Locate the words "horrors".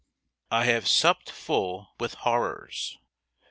2.15-2.97